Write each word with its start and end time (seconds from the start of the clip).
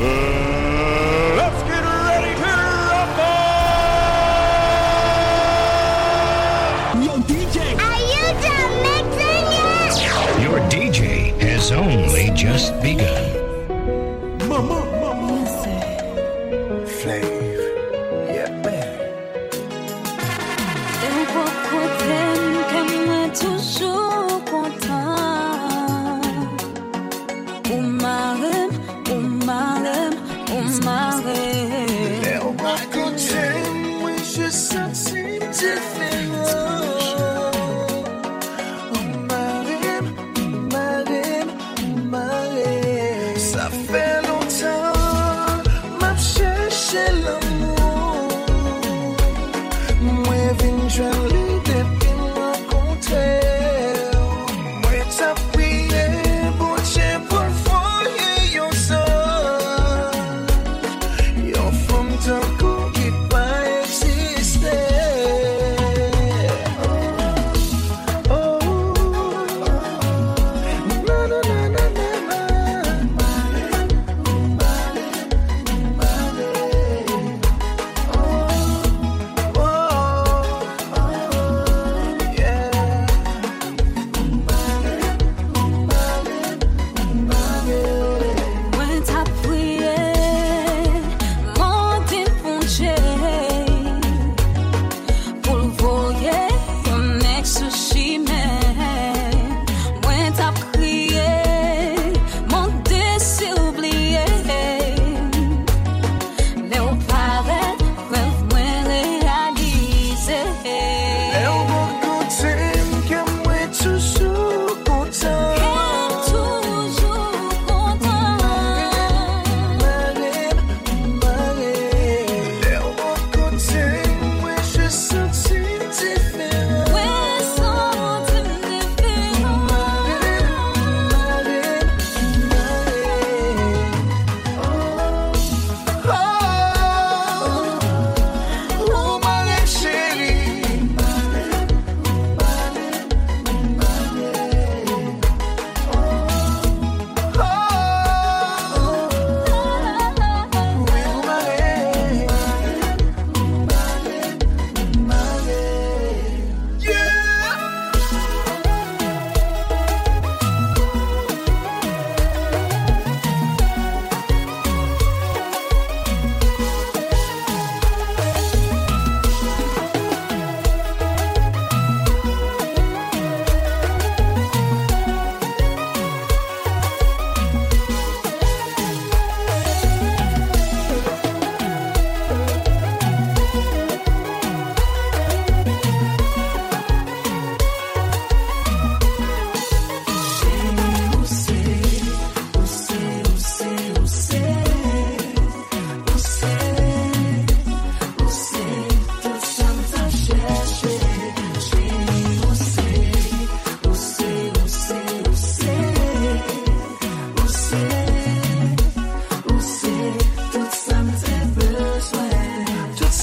Uh. 0.00 0.37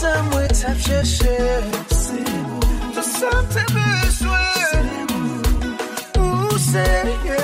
Samwe 0.05 0.47
tafsheshe 0.47 1.35
Tusamtebeshwe 2.93 4.41
Useye 6.53 7.41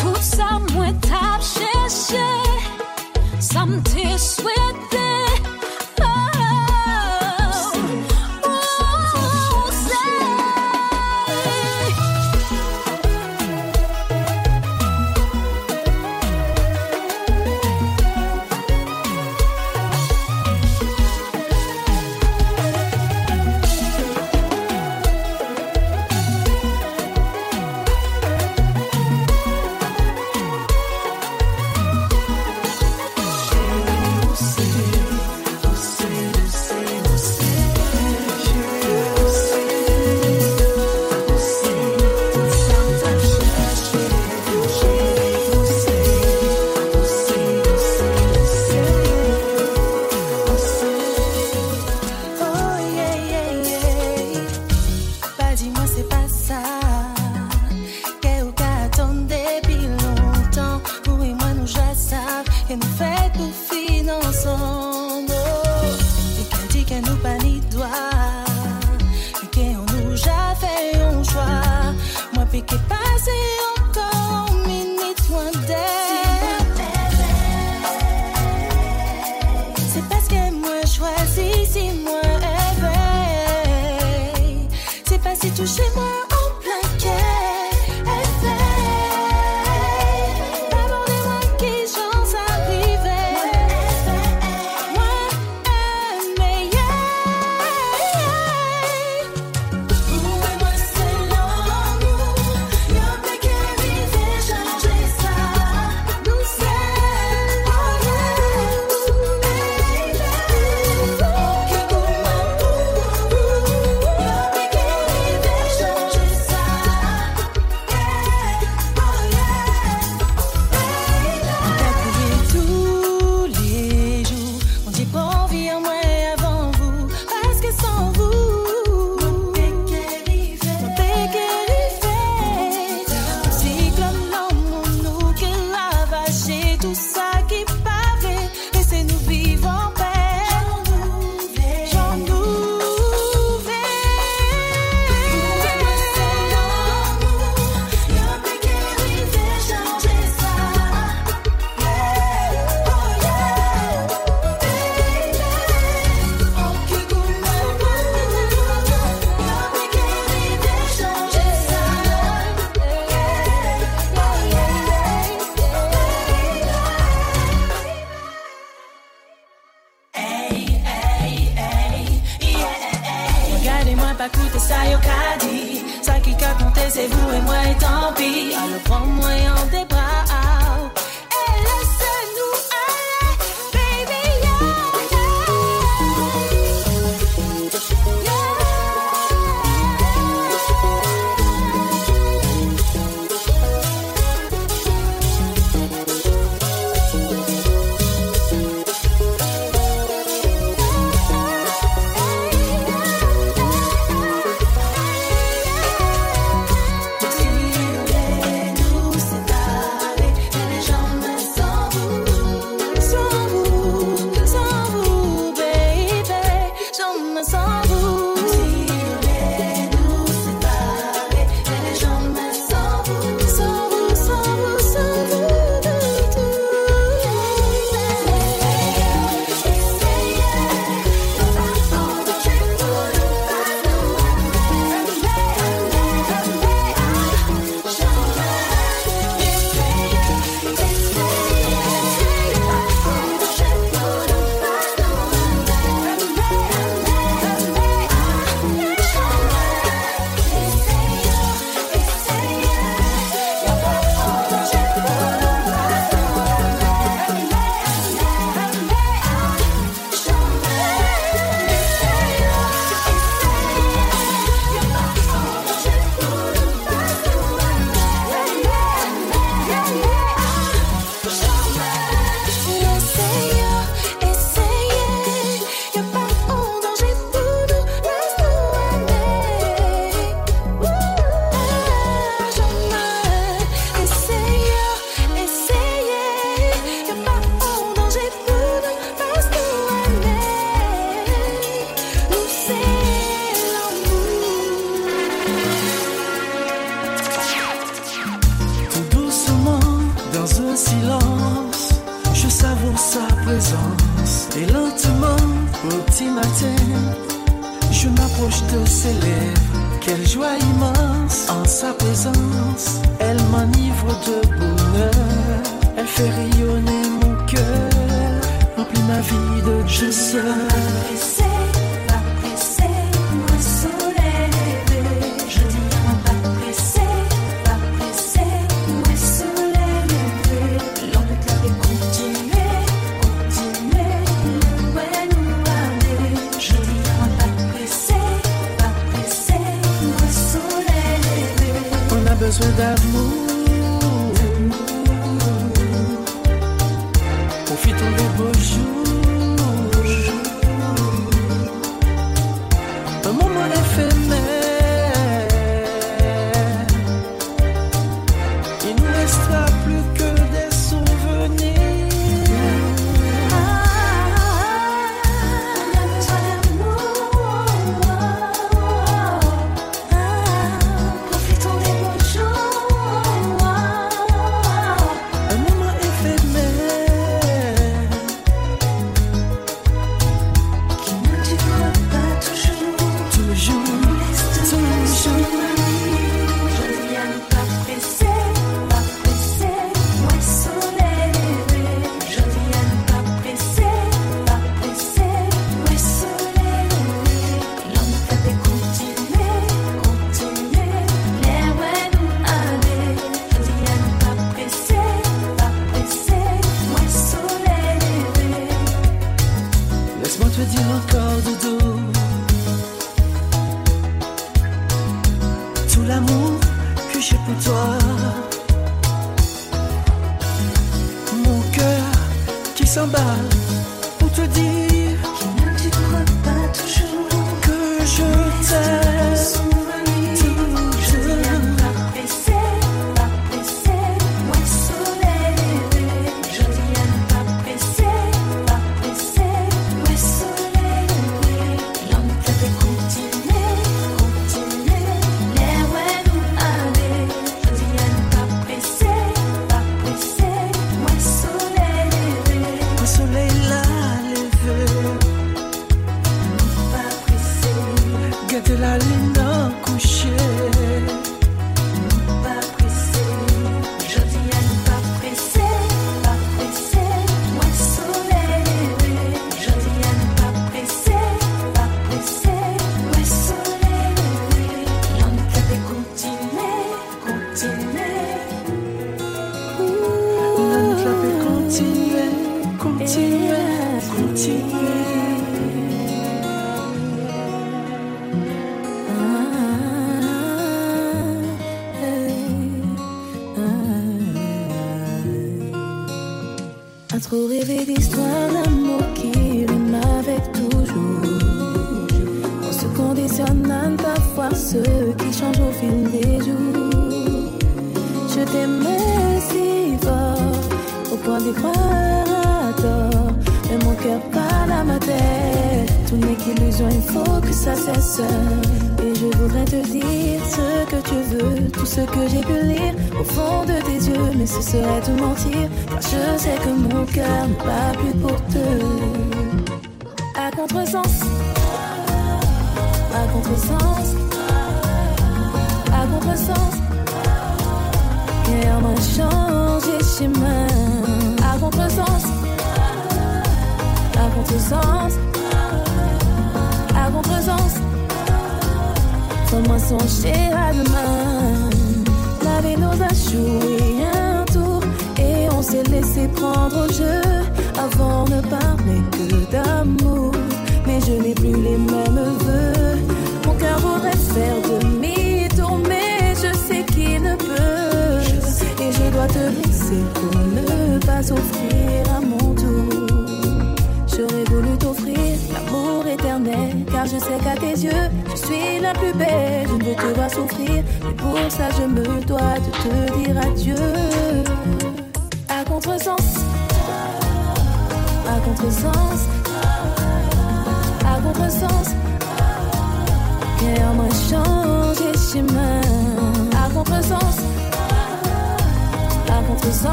Tusamwe 0.00 0.88
tafsheshe 1.08 2.26
Samteshwe 3.50 4.54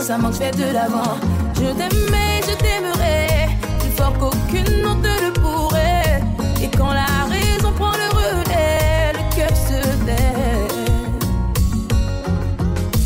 ça 0.00 0.18
manque, 0.18 0.34
je 0.34 0.58
de 0.58 0.72
l'avant. 0.72 1.16
Je 1.54 1.66
t'aimais, 1.78 2.40
je 2.46 2.54
t'aimerai, 2.56 3.48
plus 3.80 3.90
fort 3.96 4.12
qu'aucune 4.18 4.86
honte 4.86 5.02
ne 5.02 5.30
pourrait. 5.40 6.22
Et 6.62 6.68
quand 6.76 6.92
la 6.92 7.06
raison 7.30 7.72
prend 7.72 7.92
le 7.92 8.08
relais, 8.18 9.12
le 9.12 9.36
cœur 9.36 9.56
se 9.56 9.80
lève. 10.06 10.74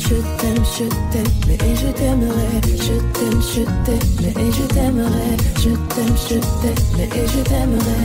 Je 0.00 0.16
t'aime, 0.38 0.64
je 0.76 0.84
t'aime, 1.12 1.32
et 1.50 1.76
je 1.76 1.88
t'aimerai. 1.88 2.60
Je 2.64 2.96
t'aime, 3.14 3.42
je 3.42 3.62
t'aime, 3.84 4.46
et 4.46 4.52
je 4.52 4.62
t'aimerai. 4.74 5.36
Je 5.56 5.70
t'aime, 5.70 6.16
je 6.28 6.38
t'aime, 6.60 7.08
et 7.14 7.26
je 7.26 7.40
t'aimerai. 7.40 8.04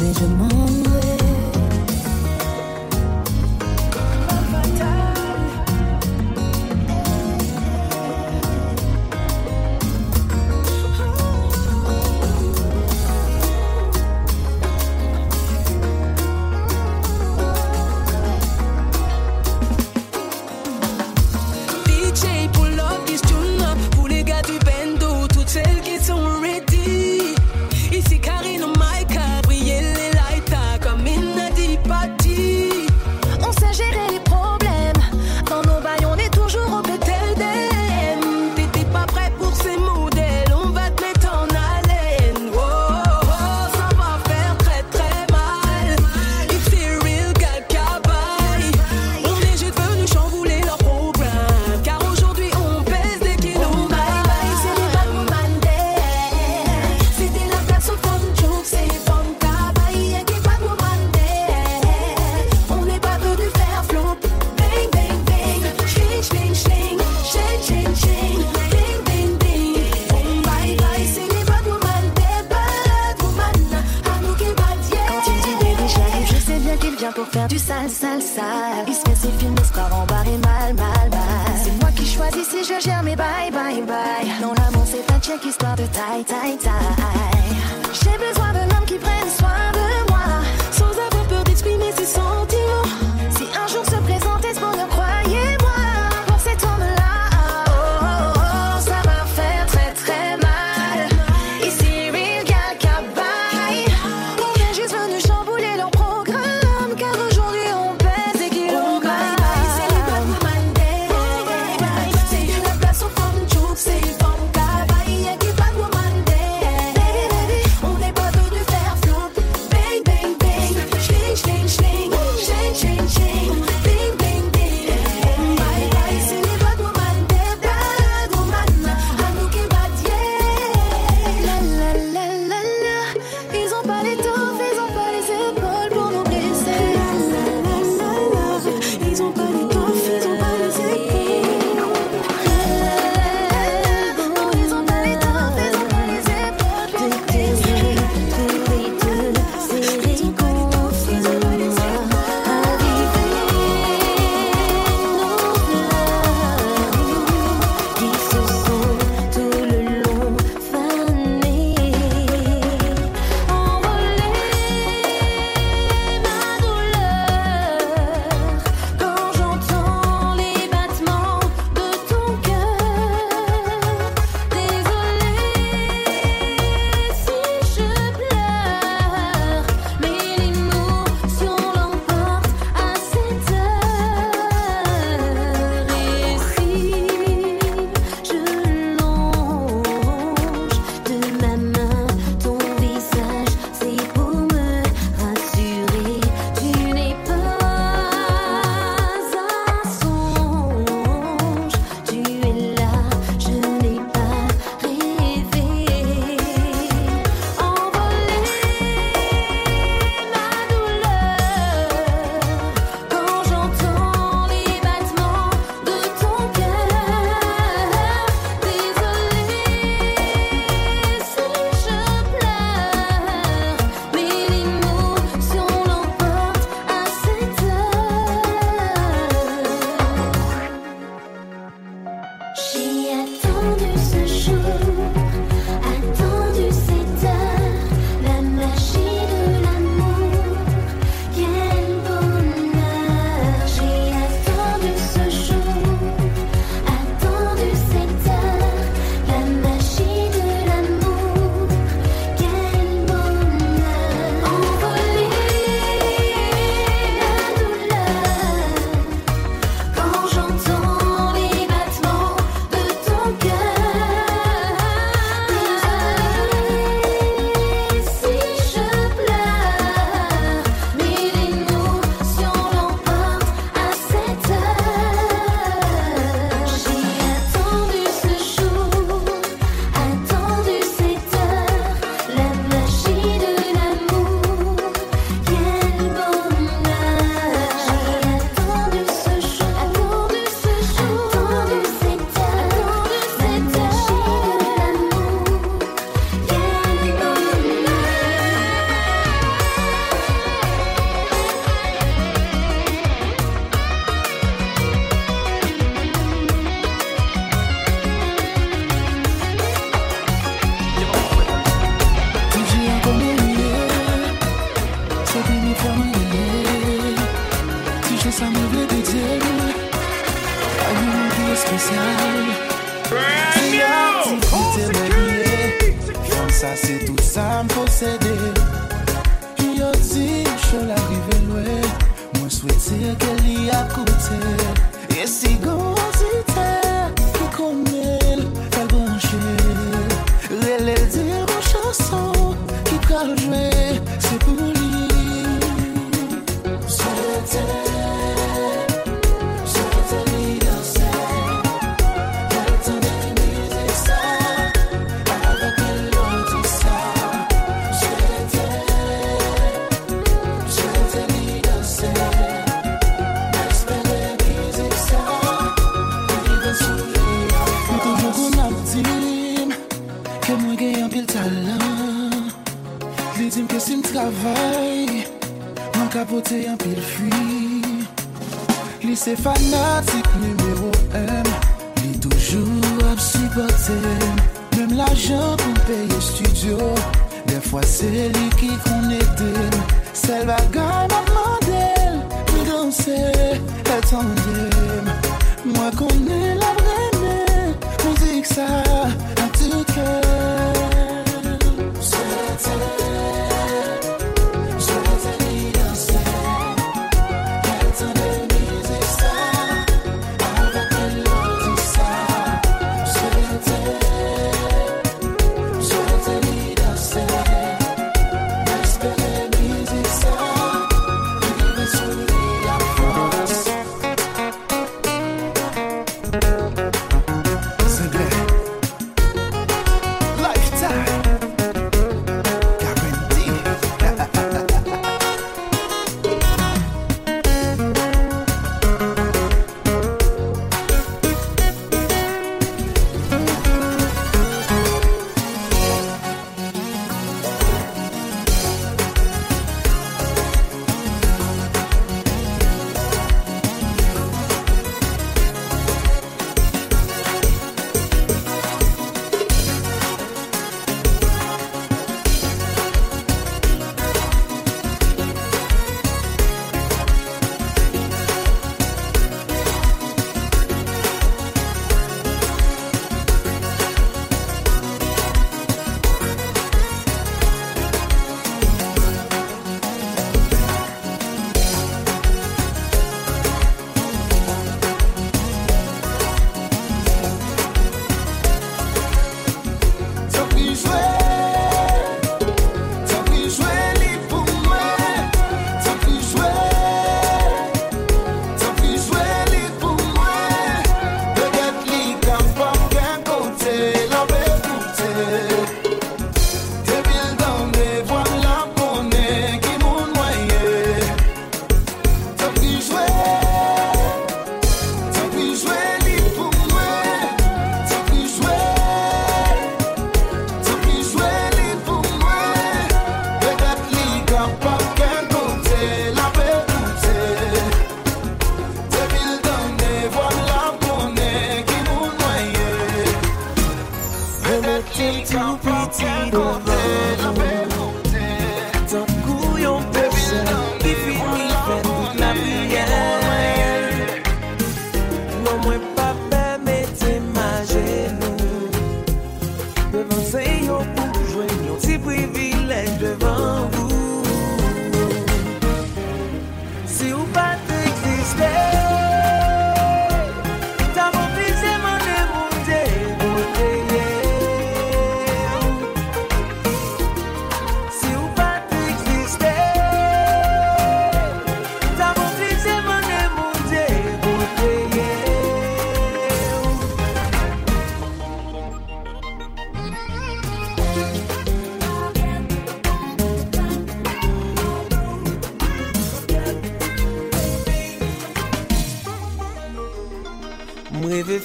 Mais 0.00 0.12
je 0.18 0.26
m'en 0.26 0.66
vais. 0.66 1.05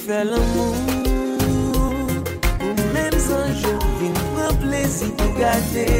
fè 0.06 0.24
l'amou 0.24 0.74
Ou 2.66 2.72
mèm 2.94 3.14
san 3.26 3.54
jò 3.62 3.74
Vin 4.00 4.18
mwen 4.34 4.58
plezi 4.62 5.12
pou 5.18 5.38
gade. 5.38 5.91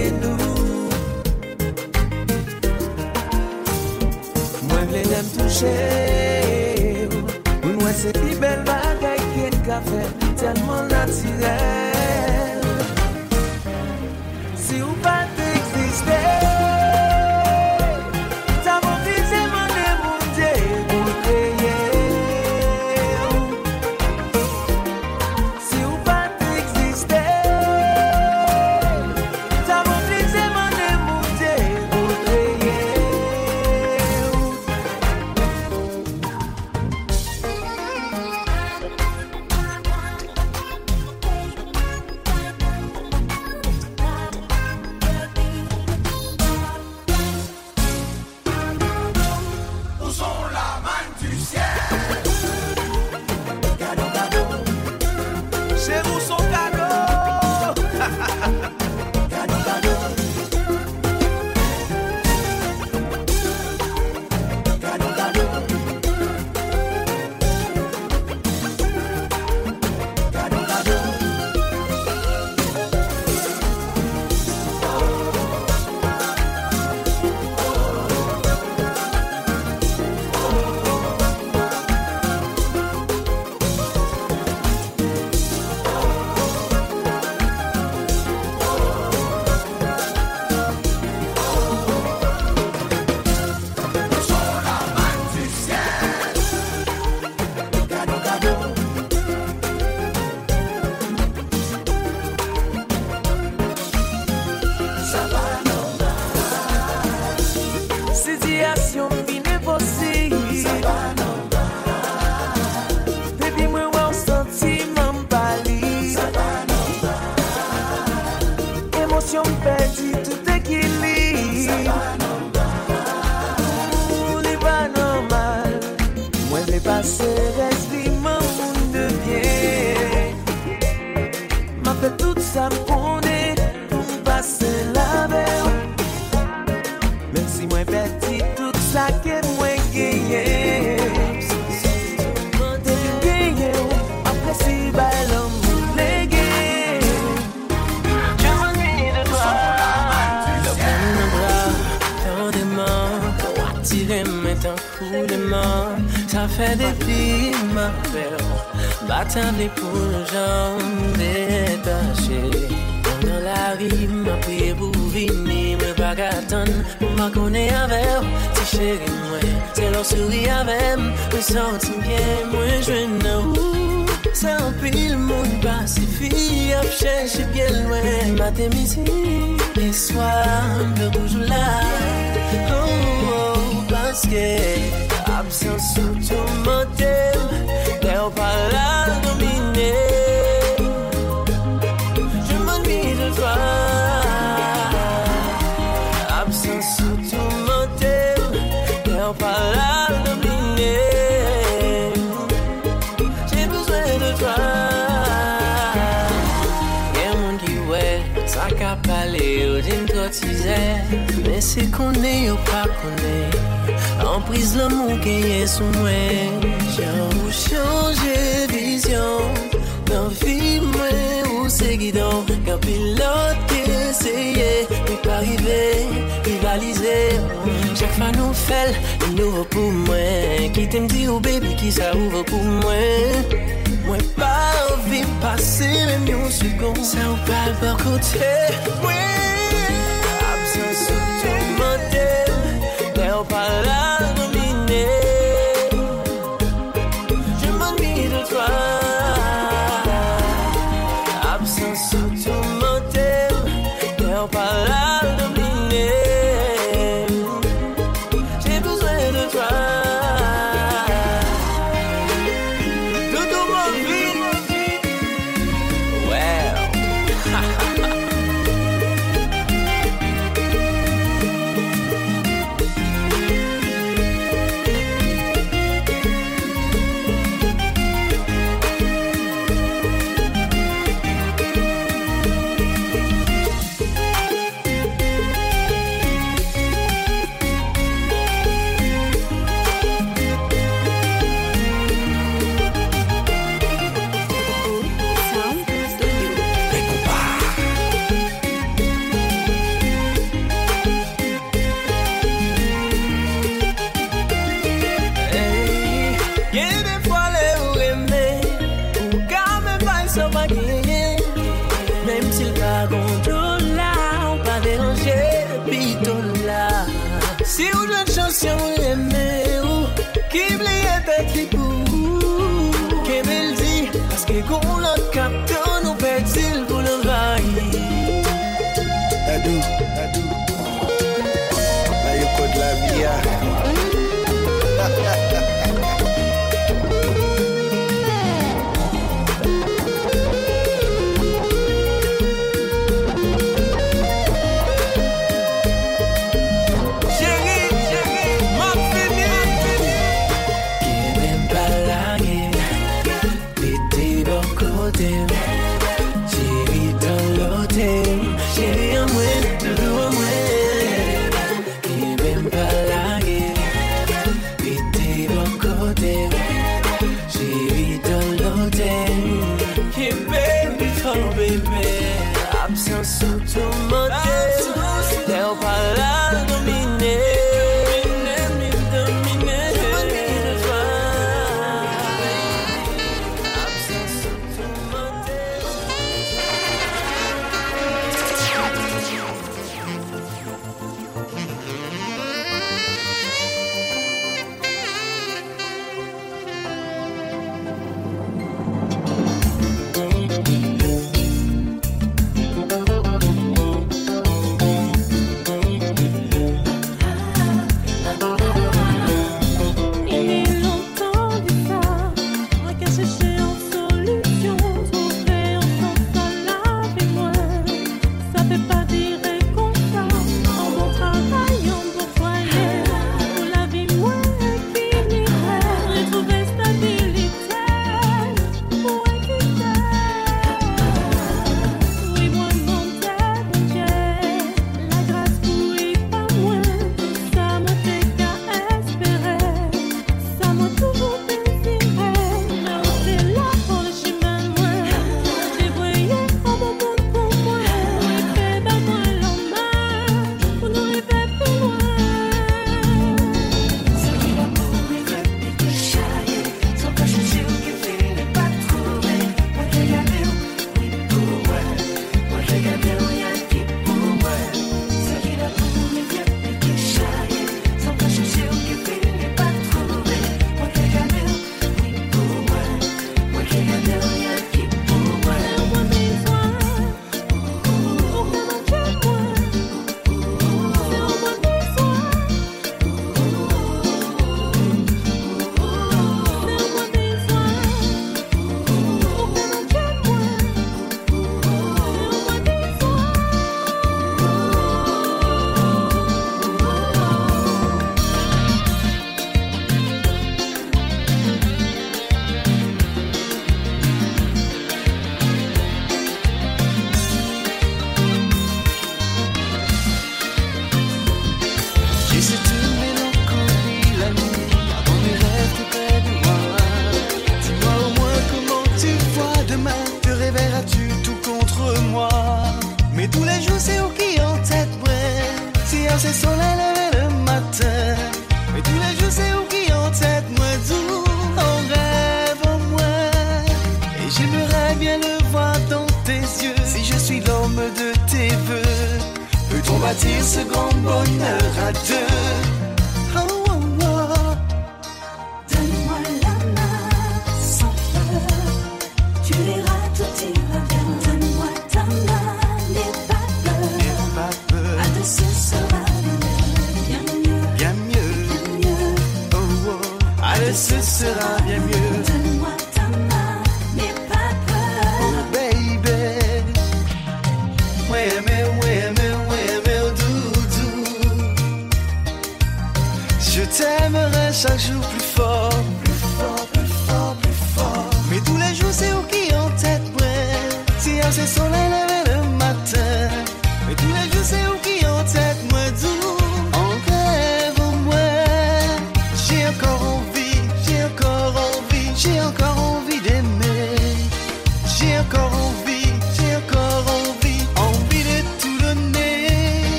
Les 159.34 159.71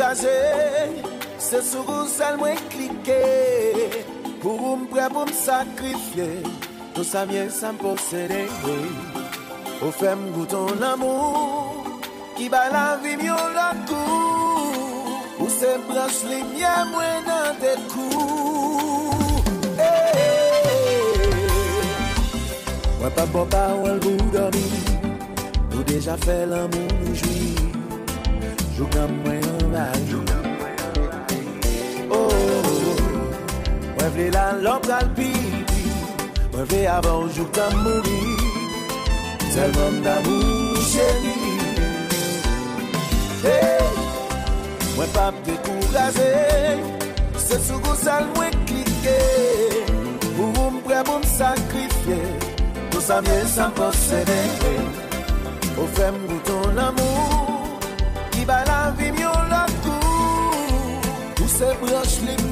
angaje 0.00 0.28
Se 1.38 1.62
sou 1.62 2.06
sel 2.08 2.36
mwen 2.40 2.56
klike 2.72 3.20
Pou 4.40 4.56
ou 4.56 4.76
mpre 4.80 5.08
pou 5.12 5.28
msakrifye 5.28 6.28
Tou 6.94 7.04
sa 7.04 7.24
mwen 7.28 7.50
sa 7.52 7.72
mposede 7.72 8.46
Ou 9.80 9.92
fem 9.92 10.30
gouton 10.36 10.82
amou 10.84 11.84
Ki 12.36 12.48
ba 12.52 12.68
la 12.72 12.96
vim 13.02 13.24
yo 13.24 13.36
lakou 13.56 14.70
Ou 15.40 15.48
se 15.52 15.76
branche 15.88 16.28
li 16.28 16.40
mye 16.52 16.74
mwen 16.92 17.28
nan 17.28 17.60
dekou 17.60 19.18
Mwen 23.00 23.12
pa 23.16 23.24
bo 23.32 23.44
pa 23.48 23.64
ou 23.76 23.88
al 23.88 24.00
bou 24.04 24.30
dormi 24.32 24.84
Nou 25.70 25.84
deja 25.88 26.16
fe 26.24 26.42
l'amou 26.48 26.88
nou 27.00 27.16
jwi 27.16 27.54
Jou 28.76 28.88
kam 28.92 29.12
mwen 29.24 29.39
le 34.20 34.30
la 34.30 34.52
lop 34.52 34.86
dal 34.86 35.08
pipi. 35.16 35.82
Mwen 36.52 36.64
ve 36.70 36.86
avan 36.88 37.28
jou 37.34 37.46
tan 37.56 37.72
mouri. 37.84 38.22
Selman 39.54 40.02
d'amou 40.04 40.76
cheni 40.90 41.36
Hey, 43.42 43.88
mwen 44.96 45.08
pa 45.14 45.32
mdekouraje 45.32 46.30
Se 47.46 47.58
sou 47.66 47.80
go 47.80 47.94
sal 48.04 48.24
mwen 48.36 48.54
klike. 48.68 49.18
Pou 50.36 50.52
mwen 50.54 50.80
pre 50.84 51.02
mwen 51.08 51.26
sakrifye. 51.36 52.20
Tout 52.90 53.02
sa 53.02 53.20
mwen 53.22 53.46
san 53.54 53.72
posede 53.78 54.40
Ou 55.78 55.86
fem 55.96 56.16
gouton 56.28 56.74
l'amou 56.76 57.78
Ki 58.30 58.44
ba 58.46 58.62
la 58.68 58.80
vim 58.98 59.16
yon 59.18 59.50
lakou 59.50 59.98
Ou 61.40 61.48
se 61.48 61.74
broche 61.80 62.26
li 62.26 62.36
mou 62.42 62.49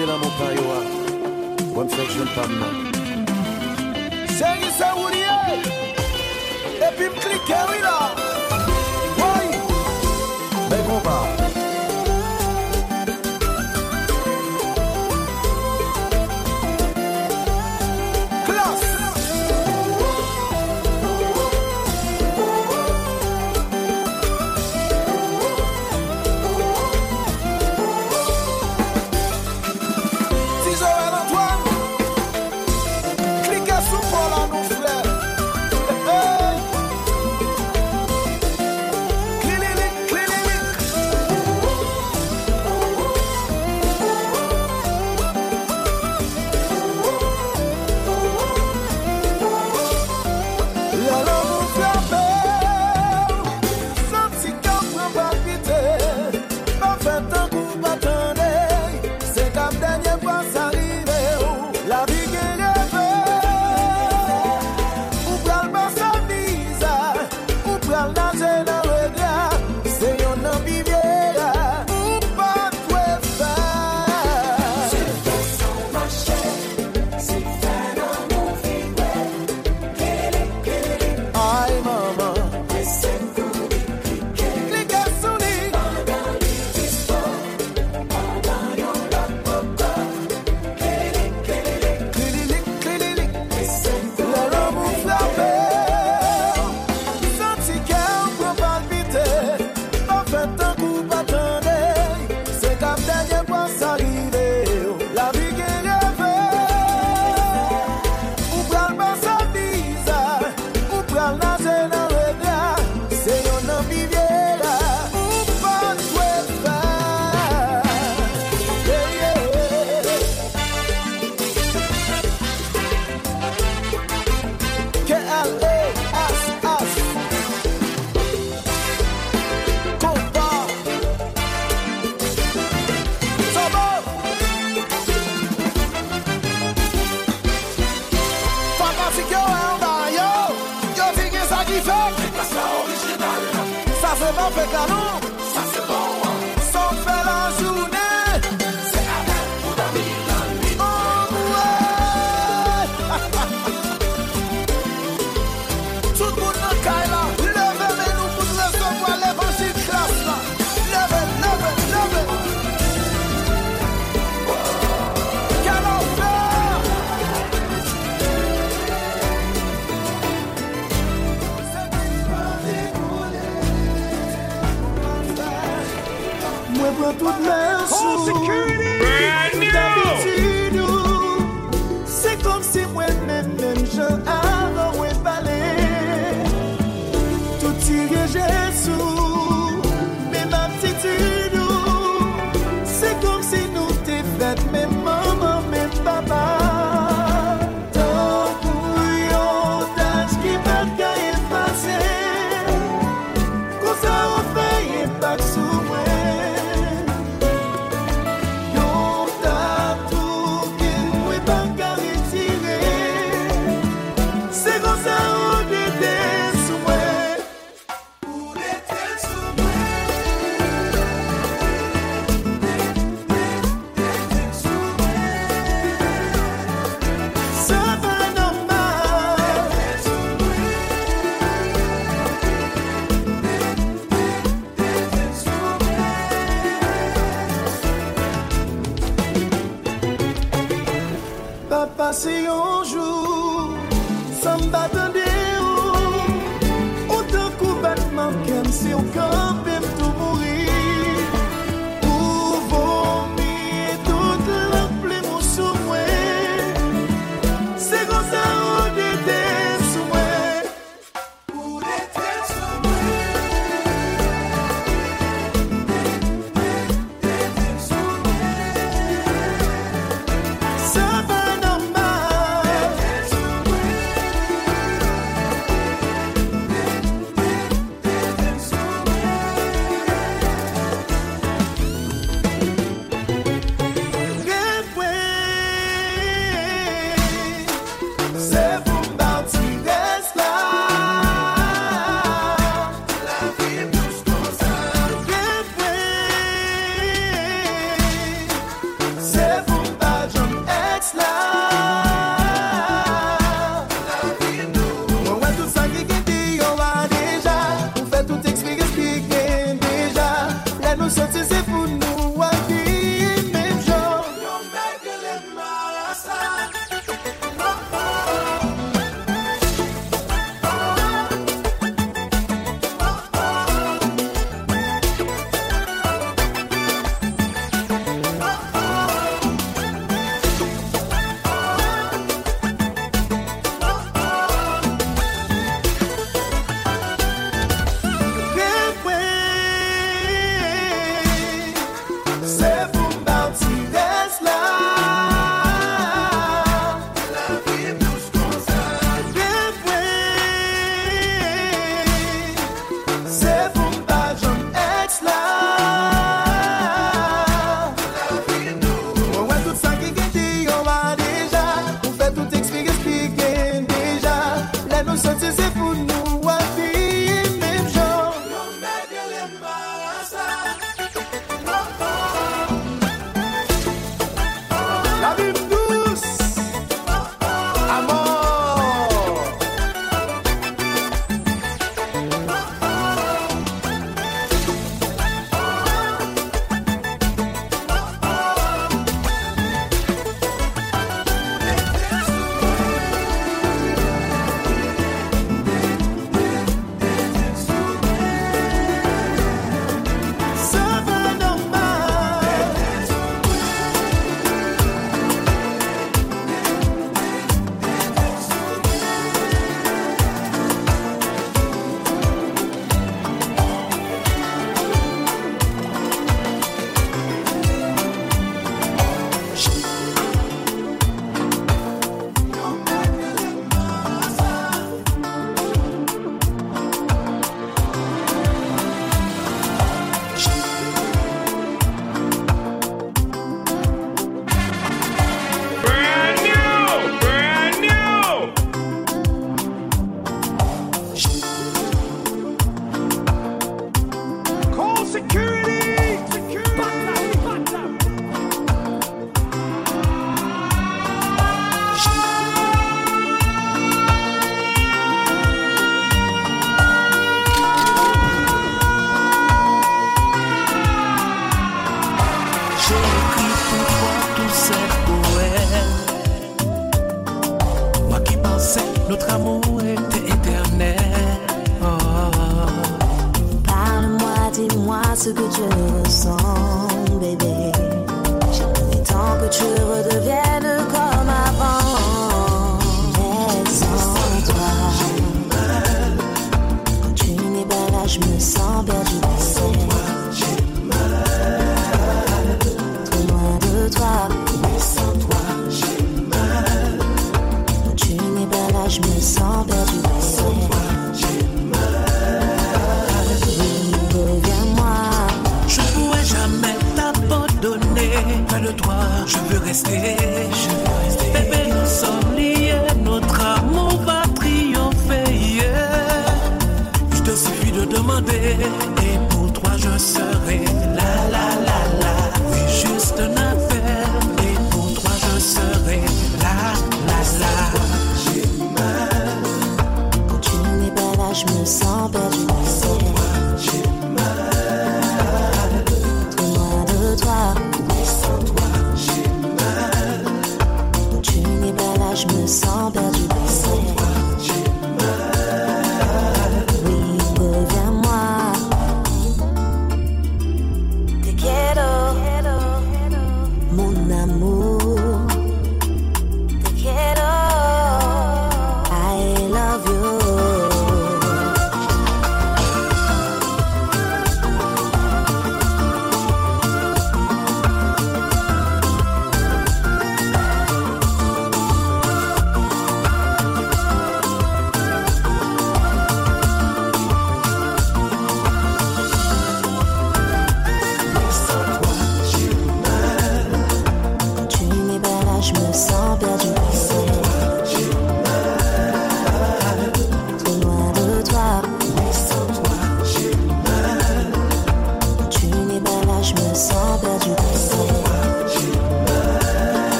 Chè 0.00 0.06
la 0.06 0.16
mou 0.16 0.30
pa 0.38 0.46
yo 0.56 0.62
a 0.72 0.78
Wè 1.76 1.82
m 1.84 1.88
fèk 1.92 2.08
jwen 2.14 2.28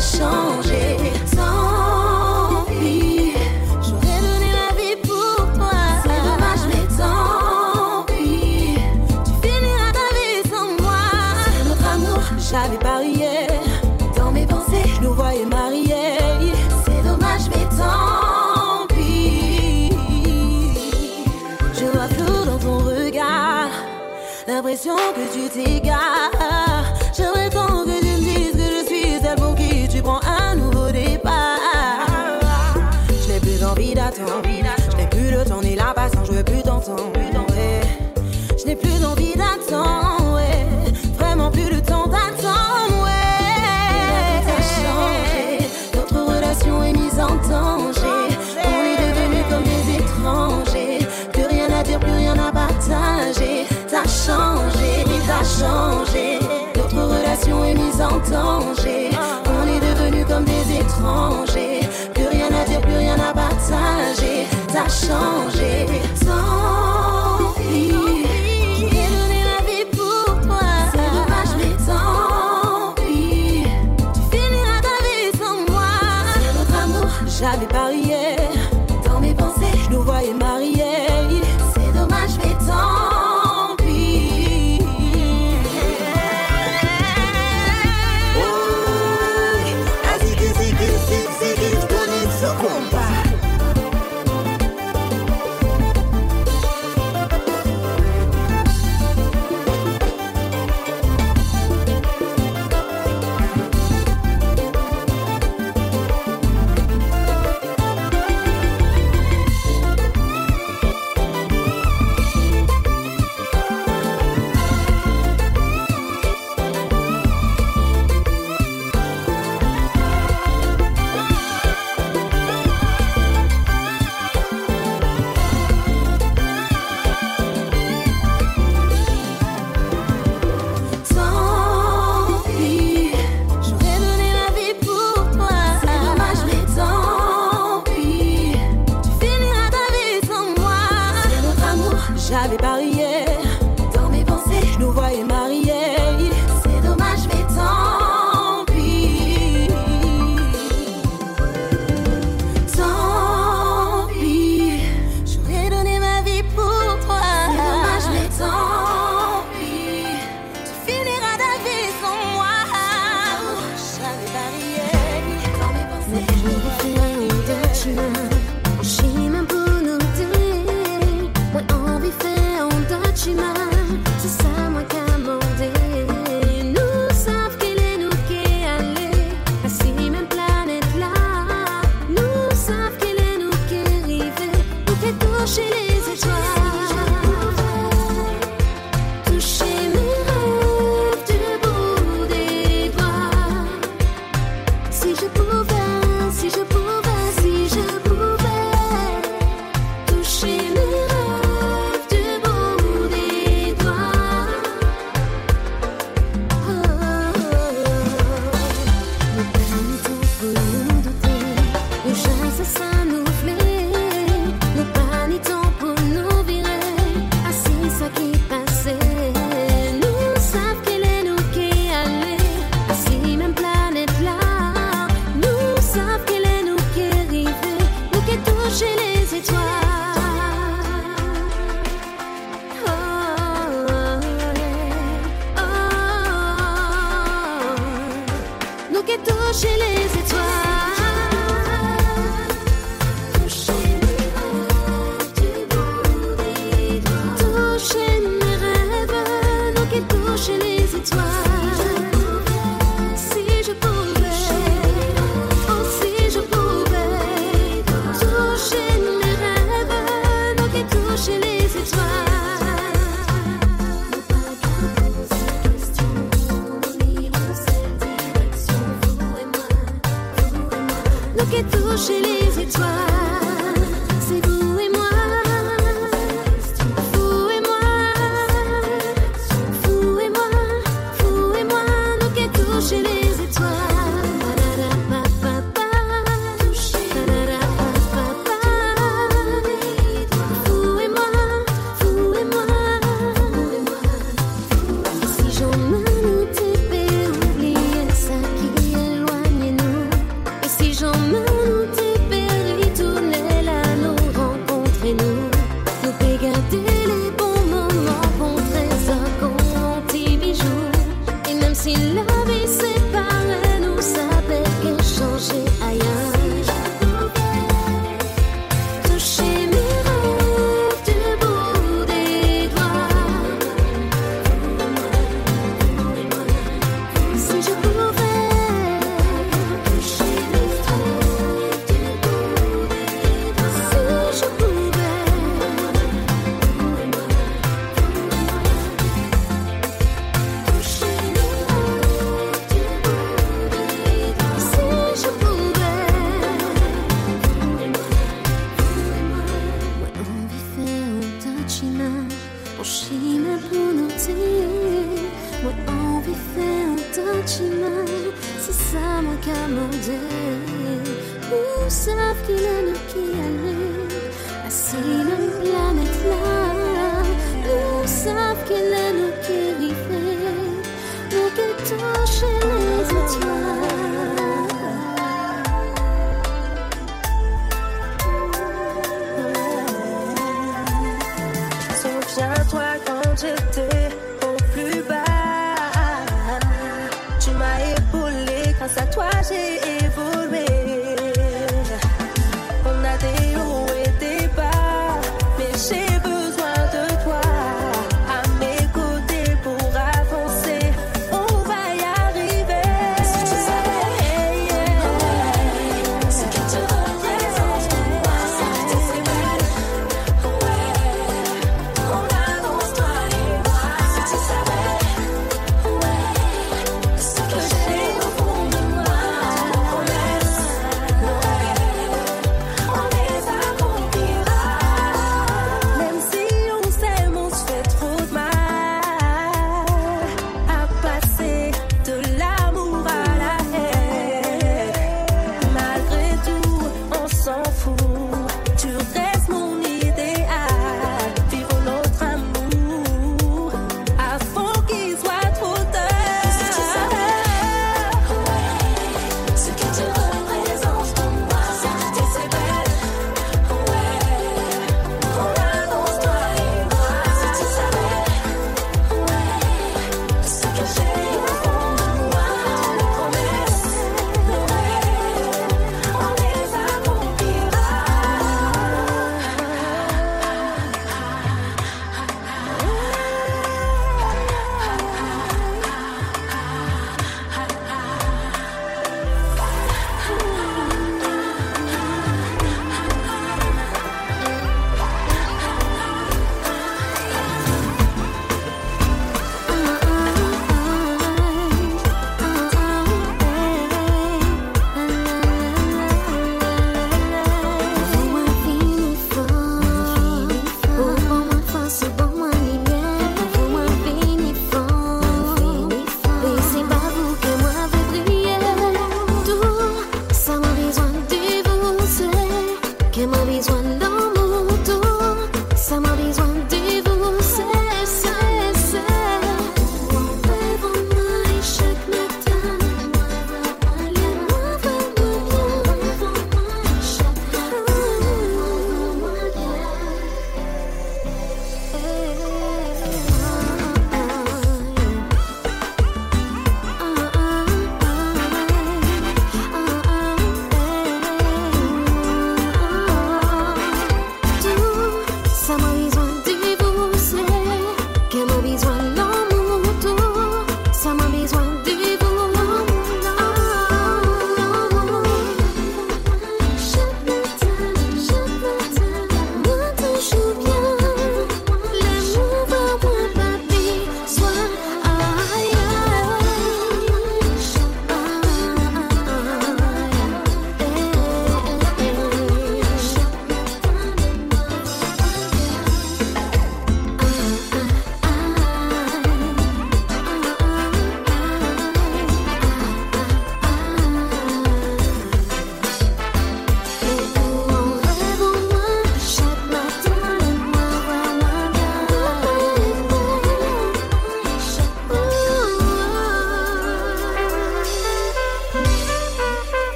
Changer, 0.00 0.96
tant 1.36 2.64
pis. 2.64 3.34
J'aurais 3.82 4.20
donné 4.26 4.50
la 4.60 4.74
vie 4.74 4.96
pour 5.02 5.52
toi. 5.52 5.76
C'est 6.02 6.22
dommage, 6.24 6.64
mais 6.68 6.86
tant 6.96 8.02
pis. 8.06 8.78
Tu 9.26 9.32
finiras 9.46 9.92
ta 9.92 10.08
vie 10.16 10.48
sans 10.48 10.82
moi. 10.82 11.02
Notre 11.68 11.86
amour. 11.86 12.22
J'avais 12.38 12.78
parié. 12.78 13.46
dans 14.16 14.30
mes 14.32 14.46
pensées. 14.46 14.88
Nous 15.02 15.12
voyons 15.12 15.48
mariés. 15.48 16.16
C'est 16.86 17.02
dommage, 17.06 17.50
mais 17.50 17.66
tant 17.76 18.86
pis. 18.96 19.92
Je 21.74 21.84
vois 21.84 22.08
flou 22.08 22.44
dans 22.46 22.58
ton 22.58 22.78
regard. 22.78 23.68
L'impression 24.48 24.96
que 25.14 25.24
tu 25.34 25.48
t'égales. 25.50 26.19
Je 36.82 38.66
n'ai 38.66 38.74
plus 38.74 38.98
d'envie 39.00 39.34
d'attendre, 39.34 40.36
ouais. 40.36 40.66
Vraiment 41.18 41.50
plus 41.50 41.68
le 41.68 41.80
temps 41.82 42.06
d'attendre, 42.06 43.04
ouais. 43.04 44.40
La 44.46 44.62
changé, 44.62 45.68
notre 45.94 46.34
relation 46.34 46.82
est 46.82 46.92
mise 46.92 47.20
en 47.20 47.36
danger. 47.48 48.28
On 48.64 48.80
est 48.82 48.96
devenus 48.96 49.44
comme 49.50 49.64
des 49.64 49.94
étrangers. 49.98 51.06
Plus 51.32 51.44
rien 51.44 51.68
à 51.78 51.82
dire, 51.82 52.00
plus 52.00 52.12
rien 52.12 52.32
à 52.32 52.50
partager. 52.50 53.66
T'as 53.86 54.08
changé, 54.08 55.04
t'as 55.26 55.44
changé. 55.44 56.38
Notre 56.76 56.96
relation 56.96 57.64
est 57.64 57.74
mise 57.74 58.00
en 58.00 58.18
danger. 58.30 59.10
On 59.44 59.68
est 59.68 59.80
devenus 59.80 60.26
comme 60.26 60.44
des 60.44 60.76
étrangers. 60.80 61.80
Plus 62.14 62.28
rien 62.28 62.48
à 62.48 62.64
dire, 62.64 62.80
plus 62.80 62.96
rien 62.96 63.16
à 63.16 63.34
partager. 63.34 64.46
T'as. 64.72 65.29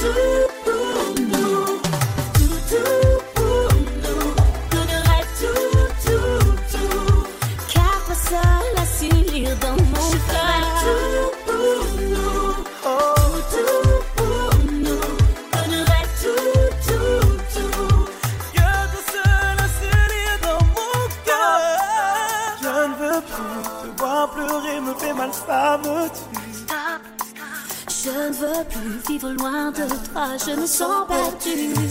to 0.00 0.59
je 30.46 30.54
me 30.54 30.66
sens 30.66 31.06
perdue. 31.06 31.89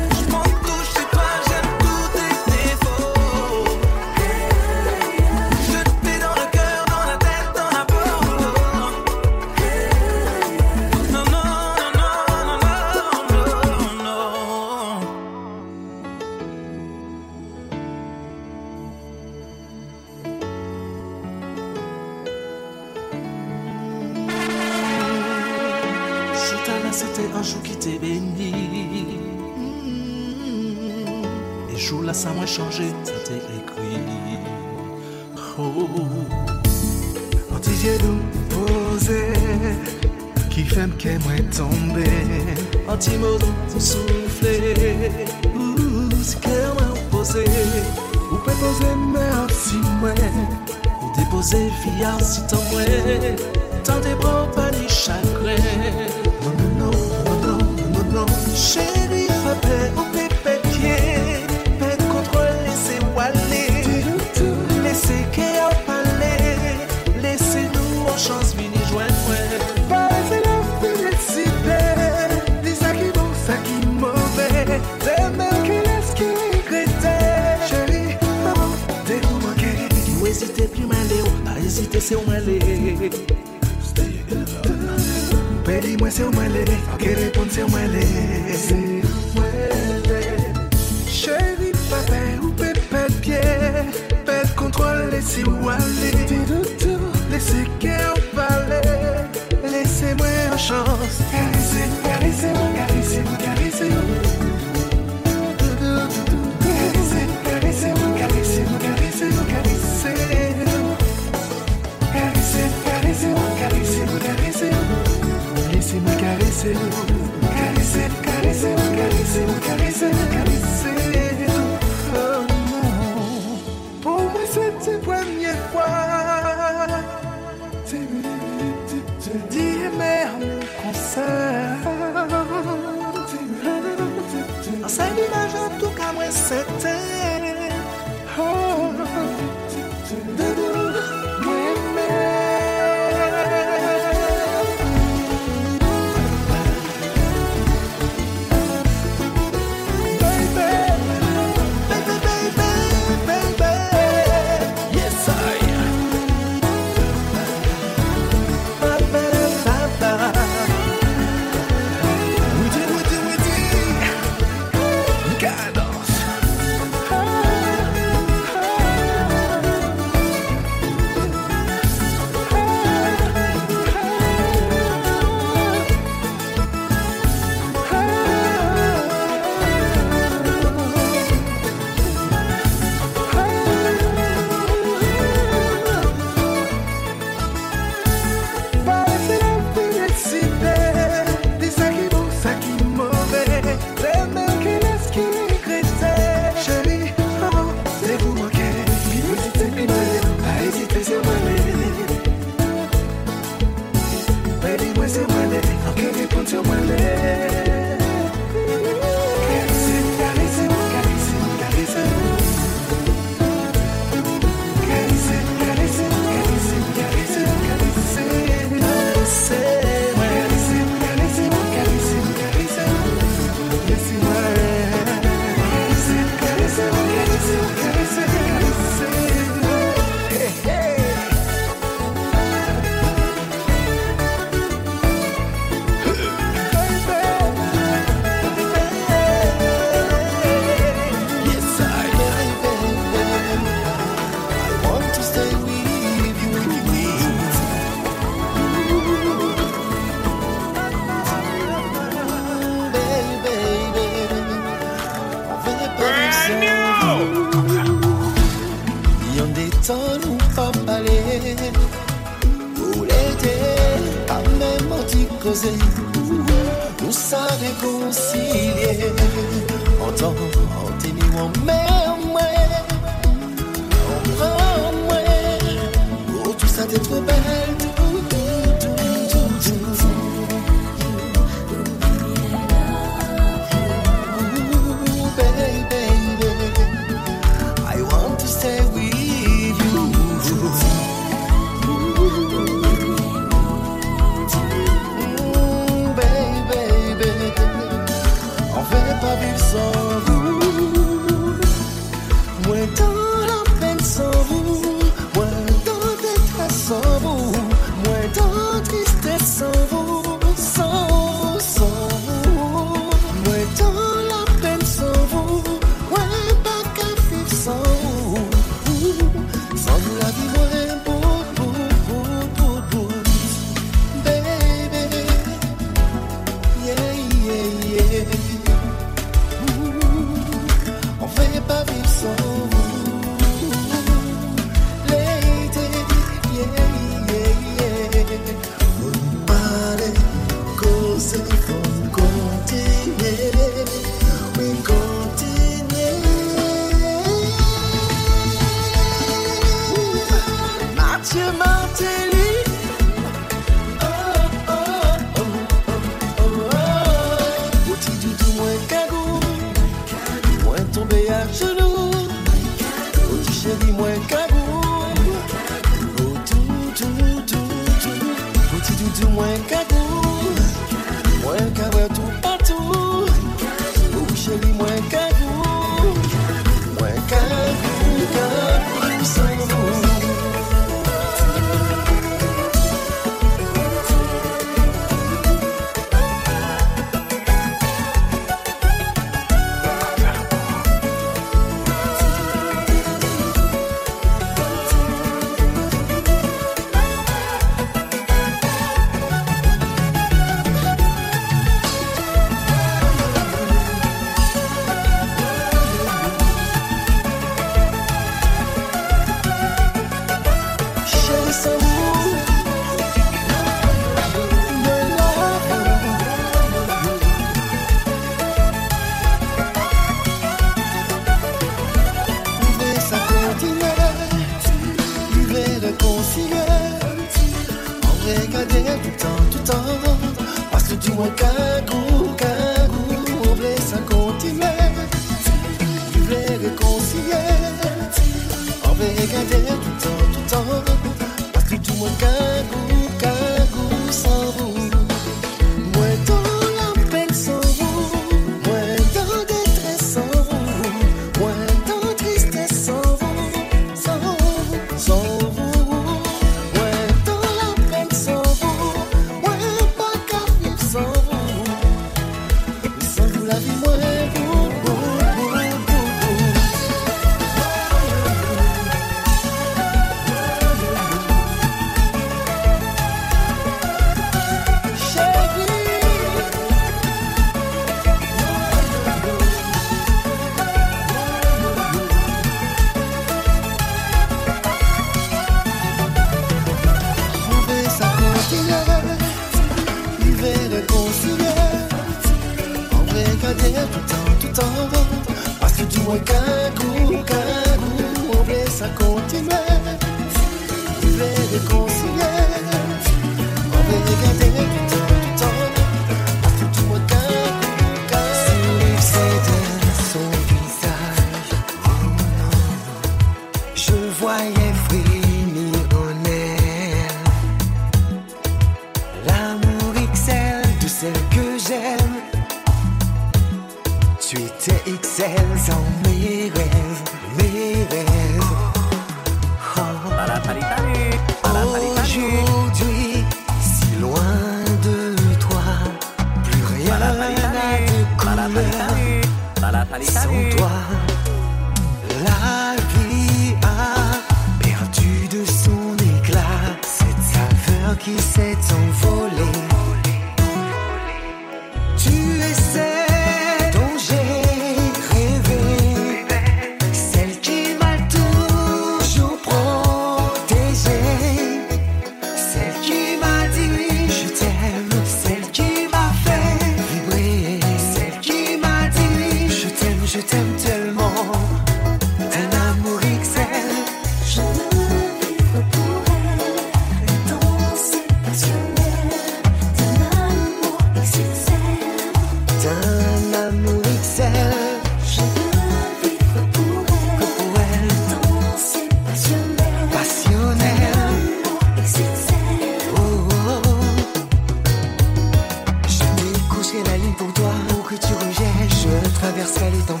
Traverserai 599.41 599.71
les 599.71 599.85
tempêtes 599.85 600.00